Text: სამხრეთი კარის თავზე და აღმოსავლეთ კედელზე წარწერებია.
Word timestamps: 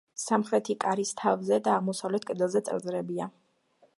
სამხრეთი 0.19 0.75
კარის 0.83 1.11
თავზე 1.19 1.59
და 1.69 1.77
აღმოსავლეთ 1.81 2.27
კედელზე 2.31 2.65
წარწერებია. 2.71 3.31